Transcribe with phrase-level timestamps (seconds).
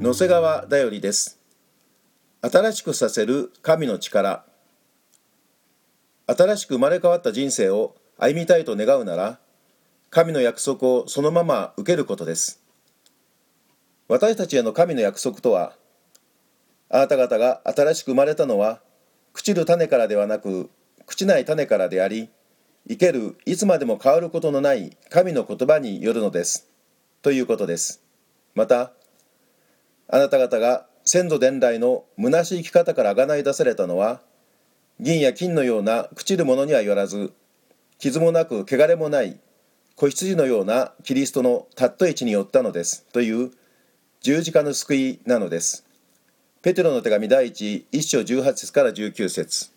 [0.00, 1.38] 野瀬川だよりです。
[2.40, 4.46] 新しくさせる神の力。
[6.26, 9.40] 新しく生まれ変わった人生を歩みたいと願うなら
[10.08, 12.62] 神の約束をそのまま受けることです。
[14.08, 15.74] 私たちへの神の約束とは
[16.88, 18.80] あなた方が新しく生まれたのは
[19.34, 20.70] 朽ちる種からではなく
[21.06, 22.30] 朽ちない種からであり
[22.88, 26.70] 生けるいつまでも変わることのない神の言葉によるのです。
[27.20, 28.02] ということです。
[28.54, 28.94] また
[30.12, 34.20] あなた方が先祖伝来の虚しい生き方から贖い出されたのは
[34.98, 37.32] 銀や金のような朽ちるものにはよらず
[37.98, 39.38] 傷もなく汚れもない
[39.94, 43.50] 子羊のようなキリストのたっと位置によったのですという
[44.20, 45.86] 十字架の救いなのです。
[46.62, 49.70] ペテロの手紙第一1章18節から19節